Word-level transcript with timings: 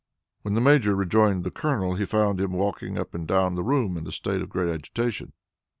When 0.41 0.55
the 0.55 0.61
Major 0.61 0.95
rejoined 0.95 1.43
the 1.43 1.51
Colonel, 1.51 1.93
he 1.93 2.05
found 2.05 2.41
him 2.41 2.53
walking 2.53 2.97
up 2.97 3.13
and 3.13 3.27
down 3.27 3.53
the 3.53 3.61
room 3.61 3.97
in 3.97 4.07
a 4.07 4.11
state 4.11 4.41
of 4.41 4.49
great 4.49 4.73
agitation. 4.73 5.33